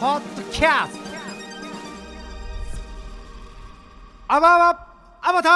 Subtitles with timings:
[0.00, 1.00] ポッドキャスト
[4.28, 4.86] アバアバ
[5.22, 5.48] アバタ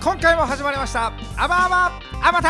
[0.00, 0.02] ー!
[0.02, 1.12] 今回も始まりました。
[1.36, 1.92] アバアバ
[2.22, 2.48] アバタ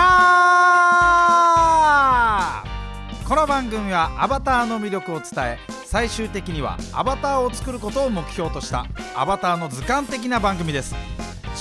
[3.24, 3.28] ー!
[3.28, 10.94] この番組はアバターの魅力を伝え最終的にはアバターを作ることを目標としたアバターの図鑑的な番組です。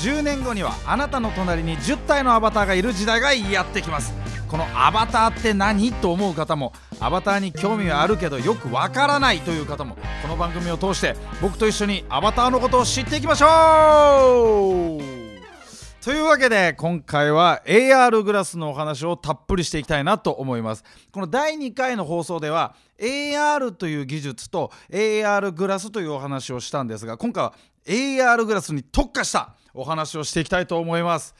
[0.03, 4.22] 10年後にはあなたの隣に10体のアバターがいる時代がやってきます。
[4.53, 5.91] このアバターって何？
[5.93, 16.03] と思う方もアバターに興味はあるけどよくわからないという方もこの番組を通して僕と一緒にアバターのことを知っていきましょう。
[16.03, 20.83] というわけで今回は AR グラスのお話をたっぷりしていきたいなと思います。
[21.11, 27.53] この第2回の放送では AR という技術と AR グラスというお話をしたんですが今回は
[27.87, 31.33] AR グラスに特化したお話をしていきたいと思います。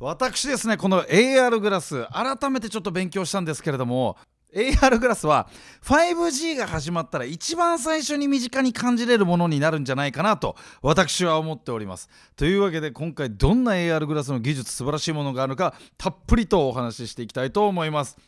[0.00, 4.16] 私ですねこの AR グラス改めてちょっと勉強したんですけれども
[4.54, 5.48] AR グラスは
[5.84, 12.10] 5G が始まったら一番最初に身近に感じれるものになるんじゃないかなと私は思っております。
[12.36, 18.18] というわけで今回どんな AR グラスの技術素晴らしいものがあるのかたっぷりとお話ししていきたいと思います。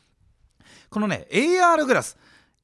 [0.89, 2.17] このね AR グラス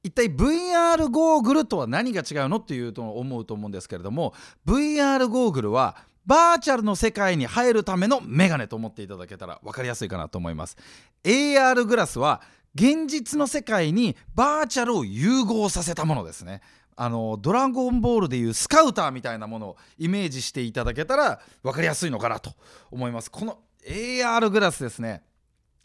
[0.03, 4.33] 一体 VR ゴーグルとは何が違うのっていうと思うと思うんですけれども
[4.65, 10.77] VR ゴーグルはバーチャルの世界に入るためのメガネと思っていただけたら分かりやすいかなと思います。
[11.23, 12.41] AR グラスは
[12.75, 16.61] 現実の世界にバーチャルを融合させたものですね。
[16.95, 22.53] あのドラゴンボールでいうスカウターみたいなものをイメージしていただけたら分かりやすいのかなと
[22.91, 23.31] 思います。
[23.31, 25.23] この AR グラスですね。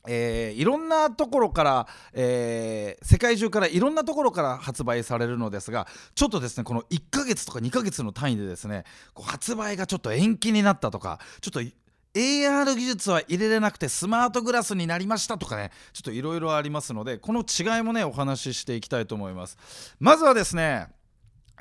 [0.09, 8.85] えー、いろんなところから、えー、世界中からいろんなところから発売されるのですがちょっとですねこの1ヶ月とか2ヶ月の単位でですね
[9.15, 11.61] こう発売がちょっと延期になったとかちょっと
[12.17, 19.59] AR 技術は入れれなくてスマートグラスになりましたとかねちょっといろいろありますのでこの違いもねお話ししていきたいと思います。
[20.01, 20.89] まずはですね、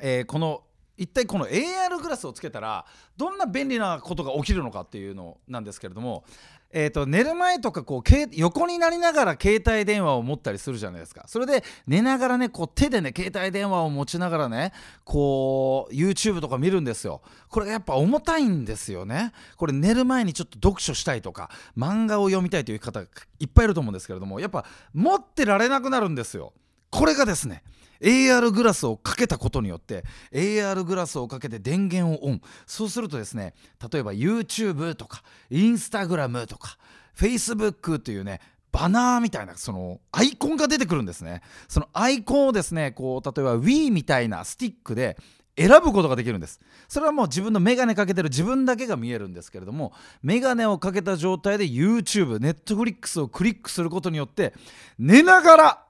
[0.00, 0.62] えー、この
[0.96, 2.84] 一体この AR グラスをつけたら
[3.16, 6.24] どんな便利なことが起きるのかっていうのなんですけれども
[6.72, 11.24] えーと、寝る前とかこう横になりながら携帯電話を持ったりするじゃないですか。
[11.26, 14.72] それで寝ながらねこう手でね携帯電話を持ちながらね
[15.04, 17.22] こう YouTube とか見るんですよ。
[17.48, 19.32] これやっぱ重たいんですよね。
[19.56, 23.04] これ寝る前にちょっと読書したいとか漫画を読みたいという方い
[23.44, 26.52] っぱいいると思うんですけれどもやっぱ持ってられなくなるんですよ。
[26.90, 27.62] これがですね
[28.00, 32.40] AR グラスをかけたことによって AR グラスをかけて電源をオン。
[32.66, 33.54] そうするとですね
[33.92, 36.78] 例えば YouTube とか Instagram とか
[37.16, 38.40] Facebook というね
[38.72, 41.40] バナーみたいなそのアイコンが出てくるんですね。
[41.68, 45.16] そのアイコンをですねこう例えば Wii みたいなスティックで
[45.56, 46.60] 選ぶことができるんです。
[46.86, 54.52] それはもう自分のメガネかけてる自分だけが見えるんですけれどもメガネをかけた状態で YouTube、Netflix をクリックすることによって
[54.98, 55.85] 寝ながら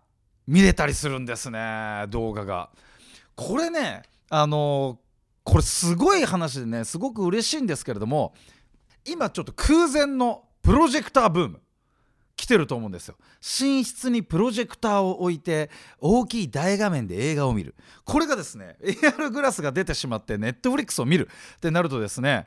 [0.47, 2.71] 見れたりするんですね動画が。
[3.35, 4.99] これねあの
[5.45, 8.35] これすごい話でねすごく嬉しいんですけれども
[9.05, 11.61] 今ちょっと空前のプロジェクターブーム
[12.37, 13.17] 来てると思うんですよ。
[13.41, 15.71] 寝室にプロジェクターを置いて
[16.01, 17.75] 大きい大画面で映画を見る。
[18.05, 22.47] これがですね AR グラスが出てしまって Netflix を見るってなるとですね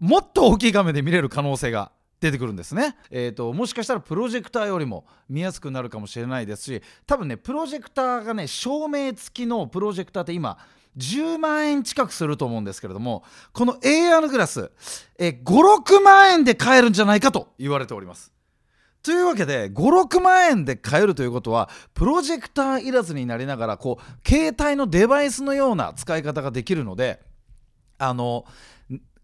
[0.00, 10.58] もっと大きい画面で見れる可能性が出てくるんですね、えーと、もしかしたらプロジェクターよりも見やすくなるかもしれないですし多分ねプロジェクターがね照明付きのプロジェクターって今
[10.96, 14.72] 10万円近くすると思うんですけれどもこの AR グラス、
[15.18, 18.32] えー、56万円で買えるんじゃないかと言われております。
[19.00, 27.20] というわけで56万円で買えるということはプロジェクターいらずになりながらこう携帯のデバイスのような使い方ができるので
[27.96, 28.44] あの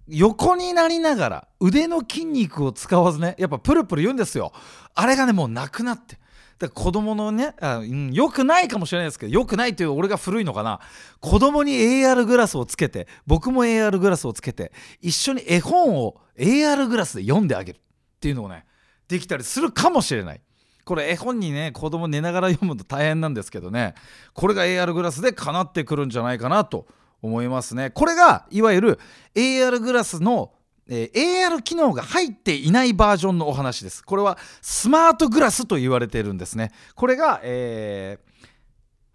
[0.09, 4.53] 横になりながら腕の筋肉を使わずねやっぱプルプル言うんですよ。
[4.95, 6.19] あれがねもうなくなって。
[6.59, 10.81] だから子供のねあ、うん、よくないかもしれないですけどよくないという俺が古いのかな。
[11.21, 17.81] 子供に AR グラスをつけて僕も AR グラスをつけて一緒に絵本を AR グラスで読んであげるっ
[18.21, 18.67] ていうのをね
[19.09, 20.41] できたりするかもしれない。
[20.85, 23.95] これ絵本にね子供寝ながら読むと大変なんですけどね。
[24.35, 26.87] これが AR グラスでかなってくるんじゃないかなと
[27.25, 28.99] 思いますねこれがいわゆる
[29.35, 30.53] AR グラスの
[30.87, 34.05] えー、AR 機能が入っていないバージョンのお話です。
[34.05, 36.73] これはスマートグラスと言われているんですね。
[36.95, 38.19] これが、え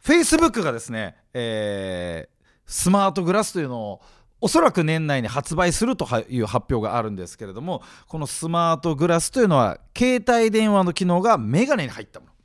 [0.04, 4.02] ー、Facebook がですね、えー、スマートグラスというのを
[4.42, 12.36] おそらく年内に発売するという発表があるんですけれどもこのスマートグラスというのは携帯電話の機能がメガネに入ったものっ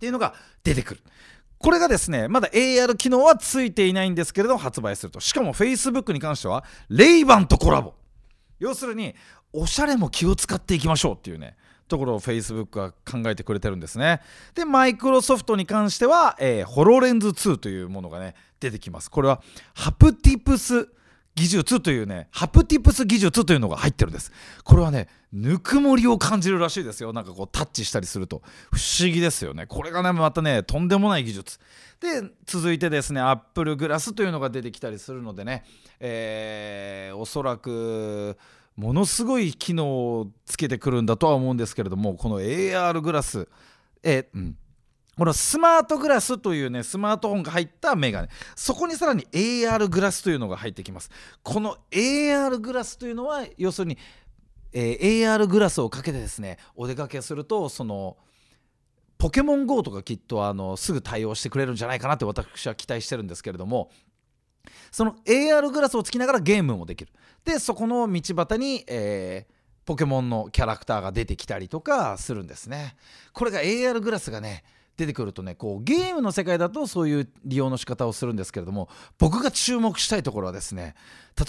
[0.00, 1.00] ていうのが出てくる
[1.60, 5.20] これがですね、まだ AR 機能はついていないんですけれども発売すると。
[5.20, 7.92] しかも Facebook に関しては、レイバンとコラボ。
[8.58, 9.14] 要するに、
[9.52, 11.58] おしゃれも気を使っていきましょうっていうね、
[11.90, 14.20] ところを Facebook が考えてくれてるんですね
[14.54, 19.42] でマイクロソフトに関しては、えー、ホロレンズ2というものがね出てきますこれは
[19.74, 20.88] ハプティプス
[21.40, 24.30] 技術というねハプティプス技術というのが入ってるんです。
[24.62, 27.14] これはねぬくもりを感じるらしいですよ。
[27.14, 28.42] なんかこうタッチしたりすると。
[28.70, 29.66] 不思議ですよね。
[29.66, 31.58] これがねまたねとんでもない技術。
[31.98, 35.64] で続いてですねアップルグラスというのが出てきたりするのでね、
[35.98, 38.36] えー、おそらく
[38.76, 43.48] ものすごい機能をつけてくるんだとは思うんですけれどもこの AR グラス
[44.02, 44.56] えうん。
[45.20, 48.28] このスマートグラスというねスマートフォンが入ったメガネ。
[48.56, 51.10] そこにさらに AR グラスというのが入ってきます。
[51.42, 53.98] この AR グラスというのは要するに、
[54.72, 58.16] えー、AR グラスをかけてですねお出かけするとその
[59.18, 63.90] ポケモン GO とかきっとあのすぐ対応してくれるんじゃないかなって私は期待してるんですけれども
[64.90, 67.12] その AR グラスをつきながらゲームもできる。
[67.44, 69.52] でそこの道端に、えー、
[69.84, 72.96] ポケモンのキャラクターが出てきたりとかするんですね。
[73.34, 74.64] これが AR グラスがね
[75.00, 78.88] 出てくるとねこうゲームの世界だとそういう利用の仕方をするんですけれども
[79.18, 80.94] 僕が注目したいところはですね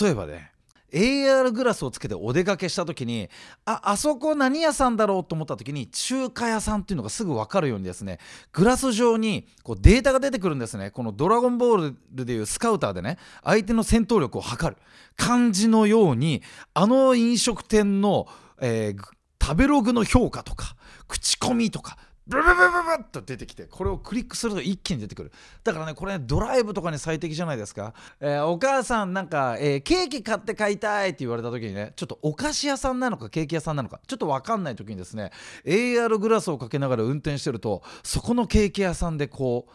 [0.02, 0.52] 例えばね
[0.94, 3.30] AR グラスをつけてお出かけした時に
[3.66, 8.20] ああそこ何屋さんだろうと思った時に中華屋さんっていうのがすぐ分かるようにですね
[8.52, 10.92] グラス上にこうデータが出てくるんですね。
[10.92, 14.82] このドラゴンボールでいうスカウターでね相手の戦闘力を測る。
[15.18, 16.42] 感じのように
[16.74, 18.28] あの飲食店の、
[18.62, 19.02] えー、
[19.42, 20.76] 食べログの評価とか
[21.08, 21.98] 口コミとか
[22.32, 25.32] ブルブルブルブルと出てきてこれをクリックすると一気に出てくる
[25.64, 35.32] だからねこれ、ね、ドライブとかに最適じゃないですか、えー、お母さんなんか、えー、ケーキ買って買いたいって言われた時にねちょっとお菓子屋さんなのかケーキ屋さんなのかちょっと分かんない時にですね
[35.66, 39.72] AR グラスをかけながら運転してるとそこのケーキ屋さんでこう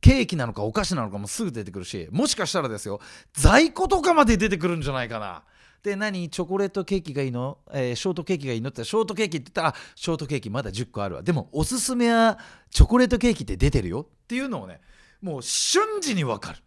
[0.00, 3.00] ケーキなのかお菓子なのかもすぐ出てくるしもしかしたらですよ
[3.32, 5.42] 在庫とかまで出てくるんじゃないかな
[5.84, 8.70] で何チョコレートケーキがいいの、えー、ショートケーキがいいの？
[8.70, 11.22] ってショートケーキって言ったらショートケーキまだ10個あるわ。
[11.22, 12.38] でもおすすめは
[12.70, 14.06] チョコレートケーキって出てるよ。
[14.24, 14.80] っていうのをね
[15.20, 16.56] もう瞬時に分かる。
[16.56, 16.60] っ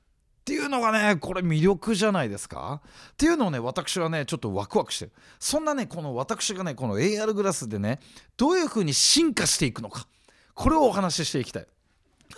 [0.46, 2.84] ていうのがねこれ魅力じゃないですか。
[3.14, 5.12] っていうのをね私はねちょっとワクワクしてる。
[5.40, 8.00] そんなねこの私がねこの AR グラスでね
[8.38, 10.08] どういう風に進化していくのか。
[10.54, 11.68] これをお話ししていきたい。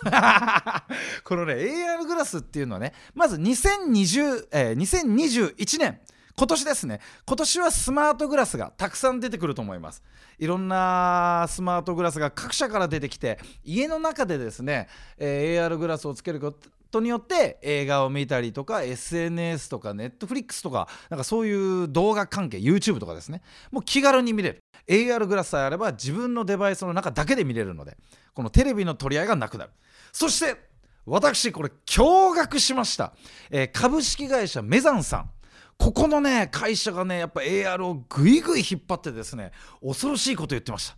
[1.24, 6.00] このね AR グラスっていうのはねまず2020、えー、2021年
[6.40, 7.00] 今年ですね。
[7.26, 10.02] 今年はスマートグラスがたくさん出てくると思います。
[10.38, 14.88] いろんなスマートグラスが各社から出てきて家の中でですね、
[15.18, 16.54] えー、AR グラスをつけるこ
[16.90, 23.42] とによって映画を見たりとか SNS とか Netflix とかなんかそういう動画関係 YouTube とかですね。
[23.70, 24.60] もう気軽に見れる。
[24.88, 27.98] AR グラスさえあれば自分のデバイスの中だけで見れるので
[28.32, 29.72] このテレビの取り合いがなくなる。
[30.10, 30.58] そして
[31.04, 33.12] 私これ驚愕しました、
[33.50, 35.30] えー、株式会社メザンさん。
[35.80, 39.50] ここのね会社がねやっぱ AR をぐいぐい引っ張ってですね
[39.82, 40.96] 恐ろしいこと言ってました。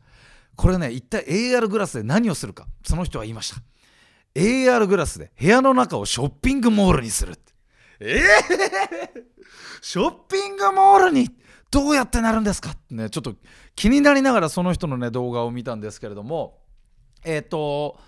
[0.56, 3.62] これね一体 AR グラスで何をするかその人は言いました。
[4.34, 7.34] AR グラスで部屋の中をショッピングモールにする
[8.00, 9.22] ええー、
[9.80, 11.28] ショッピングモールに
[11.70, 13.36] どうやってなるんですかってねちょっと
[13.76, 16.58] 気になりながらその人のね動画を見たんですけれども
[17.24, 18.00] えっ、ー、と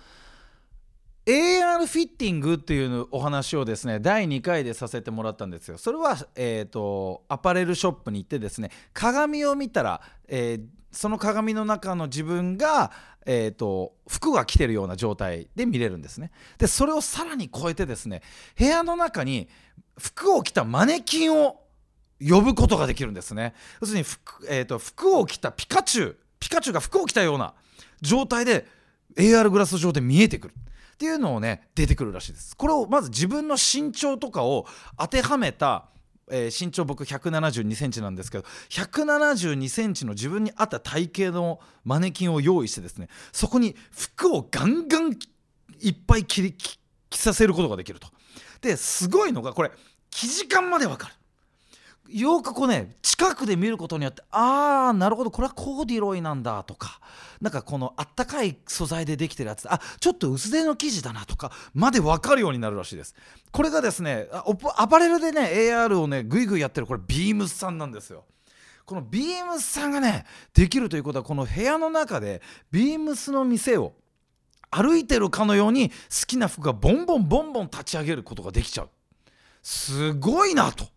[1.85, 5.77] フィッティングっていうお話をですね第2回でさせてもらったんですよ。
[5.77, 12.91] それは、えーと、アパレルショップに行ってですね鏡を見たら、えー、その鏡の中の自分が、
[13.25, 16.31] えーと、服が着てるような状態で見れるんですね。
[16.57, 18.21] でそれをさらに超えてですね
[18.57, 19.49] 部屋の中に
[19.97, 21.61] 服を着たマネキンを
[22.19, 23.53] 呼ぶことができるんですね。
[23.81, 27.53] 要するに服,、えーと服を着たピカチュウピカチュウが服を着たような
[28.01, 28.67] 状態で
[29.15, 30.53] AR グラス上で見えてくる。
[30.95, 34.65] っていうのをね出てくるらしいですこれをまず自分の身長とかを
[34.97, 35.89] 当てはめた
[36.27, 45.11] えー、身長僕1 7 2センチなんですけど1 7 2センチの自分に合った体型のマネキンを用意してですねそこに服をガンガン
[45.81, 46.79] いっぱい着着
[47.11, 48.07] させることができると。
[48.61, 49.71] ですごいのがこれ
[50.09, 51.13] 生地感までわかる。
[52.07, 56.99] よくこうね近くで見ることによってああなるほどこれはコーディロイなんだとか
[57.41, 63.15] なんかこのあったかい素材でできてるやつあちょっと薄手の生地だなとかまで分かるようになるらしいです。
[63.51, 64.27] これがですね
[64.77, 68.25] アパレルでね AR をねグイグイやってるこれビームスさんなんですよ。
[68.85, 73.93] このビームスさんがねできるということはこの部屋の中でビームスの店を
[74.69, 75.95] 歩いてるかのように好
[76.27, 78.89] きな服がボンボンボンボン立ち上げることができちゃう。
[79.63, 80.94] すごいなと。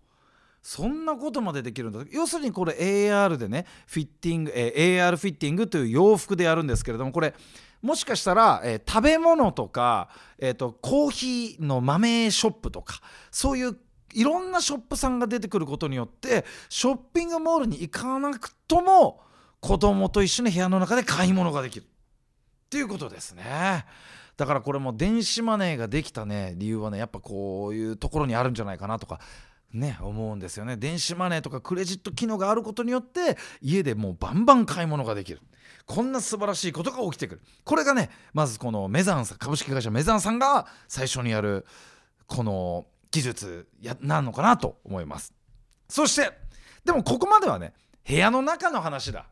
[0.68, 2.00] そんなことまでできるんだ。
[2.10, 7.32] 要するにこれ AR でねフィッティング、えー、AR フィッティングという洋服でやるんですけれどもこれ
[7.80, 13.78] もしかしたら、えー、食べ物とか、えーと、コーヒーの豆ショップとかそういう
[14.12, 19.22] いろんなショップさんが出てくることによってショッピングモールに行かなくとも
[19.60, 21.84] 子供と一緒に部屋の中で買い物ができる。
[21.84, 21.86] っ
[22.68, 23.86] ていうことですね。
[24.36, 29.18] だからこれも電子マネーができたね理由はねやっぱこういうところにあるんじゃないかなとか。
[29.72, 30.76] ね思うんですよね。
[30.76, 35.40] 電子マネーとかクレジット機能があることによって家でもうバンバン買い物ができる。
[35.86, 37.40] こんな素晴らしいことが起きてくる。
[37.64, 41.66] これがねまずこのメザンさん株式会社メザンさんが最初にやる
[42.26, 45.32] この技術やなのかなと思います。
[45.88, 46.30] そして
[46.84, 47.72] でもここまではね
[48.06, 49.26] 部屋の中の話だ。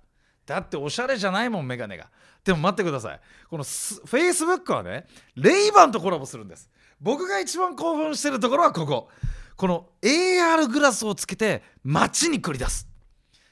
[0.45, 2.09] だっておしゃれじゃないもんメガネが。
[2.45, 3.21] でも待ってください。
[3.51, 6.71] このフェイスブックはねレイバンとコラボするんです。
[7.01, 9.09] 僕が一番興奮してるところはここ。
[9.57, 12.87] この AR グラスをつけて街に繰り出す。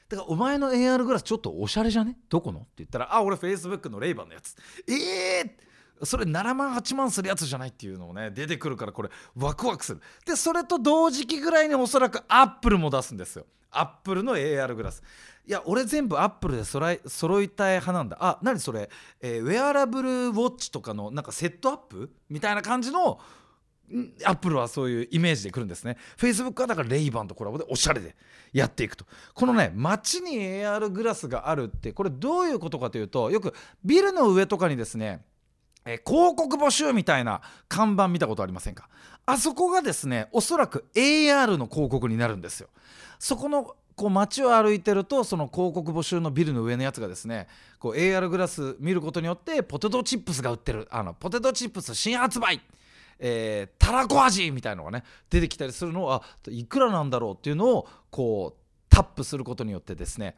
[0.07, 2.17] だからお前の AR グラスちょっとおしゃれじゃね？
[2.29, 2.59] どこの？
[2.59, 4.55] って言ったらあ俺 Facebook のレイバンのやつ。
[4.87, 10.01] ええー、それ7万8万するやつじゃないっていうのもね出てくるからこれワクワクする。
[10.25, 13.47] でそれと同時期ぐらいにおそらくアップルも出すんですよ。
[13.71, 15.01] アップルの AR グラス。
[15.47, 18.17] いや俺全部アップルで揃い揃いたい派なんだ。
[18.19, 18.89] あ何それ、
[19.21, 22.11] えー、ウェアラブルウォッチとかのなんかセットアップ？
[22.29, 23.19] みたいな感じの
[24.23, 25.97] アップルはそういうイメージで来るんですね。
[26.17, 28.15] Facebook はだからレイバンとコラボでおしゃれで
[28.51, 29.05] やっていくと。
[29.33, 35.23] このね、街に AR グラスがあるって、これどういうことかというと、よくビルの上とかにですね、
[35.85, 38.89] え広告募集みたいな看板見たことありませんか？
[39.27, 42.69] あそこがですね、おそらく AR の広告になるんですよ。
[43.19, 47.47] そこのこう街を歩いてるとその広告募集のビルの上のやつがですね
[47.79, 52.61] こう AR グラス見ることによってポテトチップスが売ってるあのポテトチップス新発売
[53.19, 60.35] えー、たらこ味みたいのがね出てきたりするのはいくらなんだろうっていうのをこうタップすることによってですね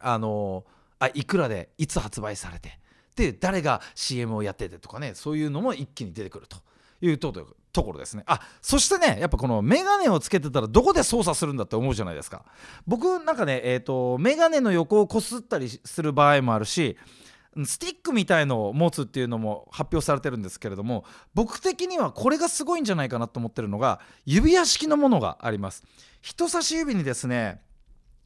[0.00, 2.78] あのー、あいくらでいつ発売されて
[3.16, 6.56] で誰が CM をやっててとかねそういうのも一気に出てくると。
[7.02, 7.32] いうと
[7.72, 8.24] ところですね。
[8.26, 12.44] あそしてねやっぱこのメガネをつけてたらどこで操作するんだって思うじゃないですか。
[12.86, 16.96] 僕なんかねえっ、ー、とメガネの横をこすったりする場合もあるし
[17.64, 21.04] スティックみたいのを持つっていうのも発表されてるんですけれども
[21.34, 25.84] 僕的にはこれがすごいんじゃないかなと思ってるのが指輪式のものがあります。
[26.20, 27.60] 人差し指にですね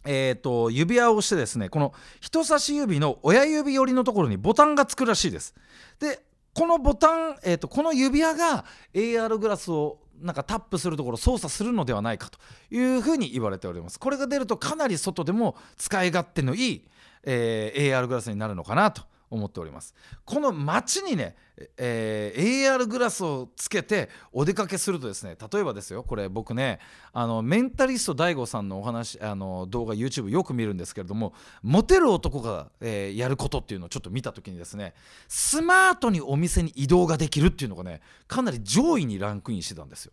[0.06, 5.54] えーと、指輪をしてですねこの人差し指の親指寄りのところにボタンがつくらしいです。
[5.98, 12.38] でこのボタン、えーと、この指輪が AR グラスをなんかタップするところ操作するのではないかと
[12.70, 13.98] いうふうに言われております。
[13.98, 16.84] これが出るとかなり外でも使い勝手のいい、
[17.24, 19.02] えー、AR グラスになるのかなと。
[19.30, 19.94] 思っております。
[20.24, 21.36] この街にね、
[21.76, 26.80] えー、AR グラスをつけてお出かけするとですね例えばですよこれ僕ね
[27.12, 34.94] あのメンタリスト DAIGO さんのお話あの動画 YouTube よく見るんですけれどもモテる男が、えー、やることっていうのをちょっと見た時にですね
[35.28, 40.12] スマートにお店に移動ができるっていうのがねかなり上位にランクインしてたんですよ。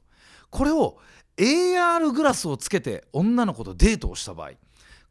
[0.50, 0.98] これを
[1.38, 4.52] AR グラスをつけて女の子とデートをした場合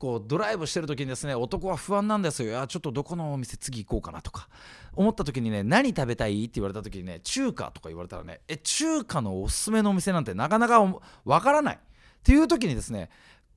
[0.01, 2.49] こうドライブしてる時にですね男は不安なんですよ。
[2.49, 4.49] いやちょっとどこのお店次行こうかなとか。
[4.95, 10.83] 思った時にね何食べたいって言われた時にね中華とか言われたらねえ中華のおすすめのお店なんてなかなか
[11.27, 11.77] わからない。
[11.77, 11.79] っ
[12.23, 13.11] ていう時にですね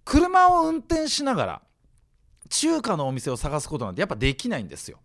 [0.04, 1.62] 車を運転しながら
[2.50, 5.00] 中華のお店を探すことなんてやっぱできないんですよ。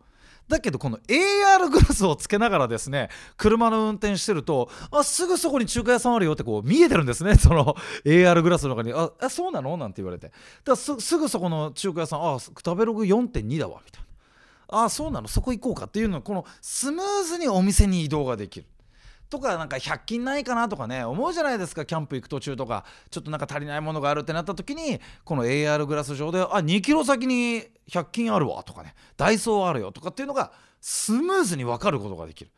[0.49, 7.37] だけどこの AR グラスをつけながらですね車の運転してるとあすぐそこに中華屋さんあるよってこう見えてるんですね。
[7.39, 8.93] その AR グラスの中に。
[8.95, 9.77] ああそうなの？
[9.77, 10.29] なんて言われて。
[10.29, 10.37] だか
[10.71, 14.03] らすぐそこの中華屋さんあ食べログ4.2だわみたい
[14.71, 14.85] な。
[14.85, 15.29] あそうなの？
[15.29, 18.67] そこ行こうかっていうのはこのスムーズにお店に移動ができる。
[19.31, 22.85] とかなんか100均ないかなとかね思うじゃないですかキャンプ行く途中とか。
[23.11, 28.95] ちょっとなんか足りないものがあるってなった時にこの AR グラス上であ2キロ先に100均あるわとかね。
[29.17, 32.51] ダイソーあるよとかっていうのがスムーズに分かることができる。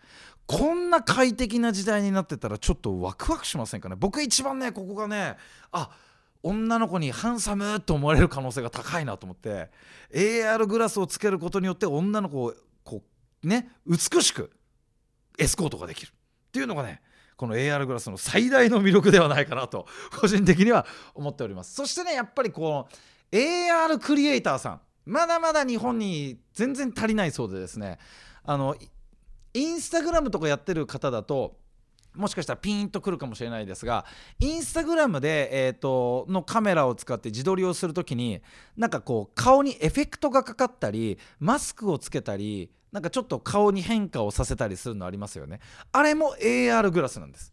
[0.47, 3.97] こんな快適な時代になってたらちょっとワクワクしませんかね。
[3.99, 5.37] 僕一番ねここがね
[5.73, 5.91] あ
[6.43, 9.71] 女の子にハンサムと思われる可能性が高いなと思って。
[10.13, 13.03] AR グラスをつけることによって女の子をこ
[13.45, 14.51] うね美しく
[15.39, 16.13] エスコートができる。
[16.51, 17.01] っていうのがね
[17.37, 19.87] この AR グラスの最大の魅力ではないかなと
[20.21, 21.75] 個人的には思っております。
[21.75, 22.89] そしてねやっぱりこ
[23.33, 27.99] う AR クリエイターさんまだまだ日本に全然足りないそうでですね。
[28.43, 28.77] あの
[29.55, 31.57] インスタグラムとかやってる方だと
[32.15, 34.05] もしかしたらピンとくるかもしれないですが
[34.39, 38.41] インスタグラムで、えーと、のカメラを使って自撮りをする時に
[38.77, 45.61] なんかこう顔にエフェクトがかかったりマスクをつけたりなんかちょっと顔に変化をさせたりするのありますよね。
[45.93, 47.53] あれも AR グラスなんです。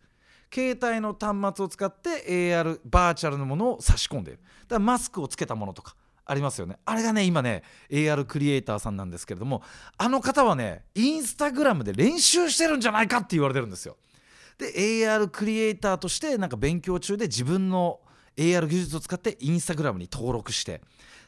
[0.53, 4.39] 携帯の端末を使って AR バーチャルのものを差し込んでいる。
[4.67, 6.77] だからマスクをつけたものとかありますよね。
[6.85, 9.61] あれがね今ね AR クリエイターさんなんですけれども
[9.97, 13.97] あの方はねインスタグラムで練習してるんじゃないかって言われてるんですよ。
[14.57, 17.99] で AR クリエイターとしてなんか勉強中で自分の
[18.35, 20.81] AR 技術を使ってインスタグラムに登録して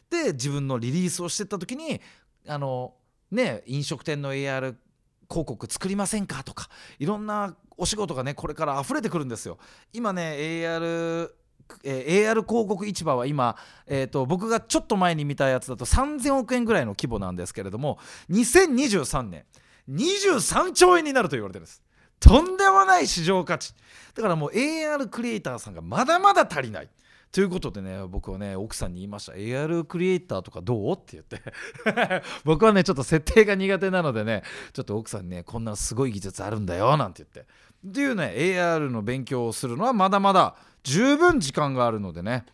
[0.10, 2.02] で自分のリリースをしてった時に
[2.48, 2.94] あの
[3.32, 4.76] ね飲食店の AR
[5.30, 9.58] 広告作りませんかとかいろんなお仕事がねこれから溢れてくるんですよ。
[9.94, 11.30] 今ね AR、
[11.84, 13.56] AR 広告市場は今、
[13.88, 18.00] えーと、僕がちょっと前に見たやつだと3000億円ぐらいの規模なんですけれども
[18.32, 19.46] 2023年
[19.90, 21.82] 23兆円になると言われてるんです。
[22.20, 23.74] とんでもない市場価値。
[24.14, 26.90] だからもう AR クリエイターさんがまだまだ足りない。
[27.32, 29.34] ということでね僕はね奥さんに言いました。
[29.34, 30.94] AR クリエイターとかどう？
[30.94, 31.42] って言って。
[32.44, 34.44] 僕はねちょっと設定が苦手なのでね
[34.74, 37.52] ちょっと奥さんにねこんなすごい技術あるんだよなんて言って。
[37.88, 42.46] っていうね AR の勉強をするのはまだまだ十分時間があるのでね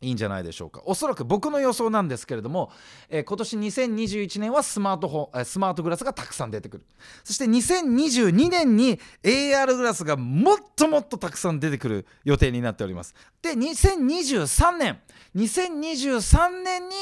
[0.00, 0.82] いいんじゃないでしょうか。
[0.84, 2.70] おそらく僕の予想なんですけれども、
[3.08, 6.84] えー、今年2021年はスマートフォン、スマートグラスがたくさん出てくる。
[7.24, 13.14] そして2022年に AR グラスがもっともっとたくさん出てくる予定になっております。
[13.42, 15.00] で2023年
[15.34, 16.94] 2023年に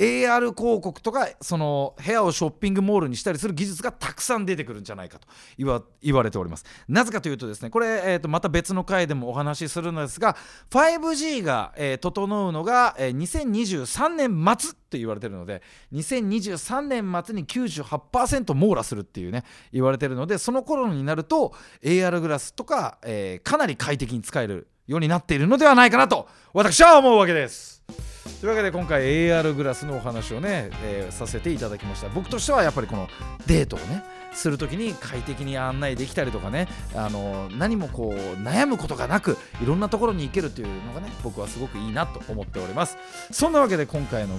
[0.00, 5.28] AR 広告とかその部屋をショッピングモールにしたりする技術がたくさん出てくるんじゃないかと
[5.58, 10.36] 言われておりますなぜかというとですねこれ、えー、とまた別の回でもお話しするのですが
[10.70, 15.60] 5G が、えー、整うのが、えー、2023年末って言われてるので
[15.92, 21.52] 2023年末に98%網羅するっていうね言われてるのでその頃になると
[21.82, 28.19] AR グラスとか、えー、かなり快適に使えるようになっているのではないかなと私は思うわけです。
[28.40, 32.08] というわけで今回 AR グラスのお話をね、えー、させていただきました。
[32.08, 33.06] 僕としてはやっぱりこの
[33.46, 42.96] デートをねする時に快適に案内できたりとかねあの何もこう悩むことがなくいろんなところに行けるっていうのがね僕はすごくいいなと思っております。
[43.30, 44.38] そんなわけで今回の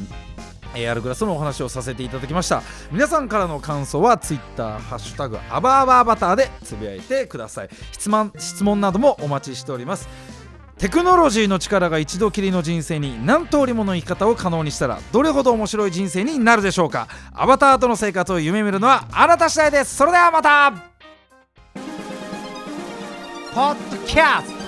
[0.74, 2.64] AR グラスのお話をさせていただきました。
[2.92, 7.70] 皆さんからの感想は Twitter「ハッシュタグアバアバアバター」でつぶやいてください。
[7.92, 10.41] 質問質問などもお待ちしております。
[10.82, 17.08] テクノロジーの力が一度きりの人生に何通りもの生き方を可能にしたらどれほど面白い人生になるでしょうか。
[17.34, 19.96] アバターとの生活を夢見るのはあなた次第です。
[19.96, 20.74] それではまた
[23.54, 24.61] ポッドキャスト。